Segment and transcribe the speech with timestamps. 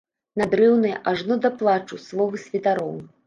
[0.41, 2.97] Надрыўныя ажно да плачу словы святароў.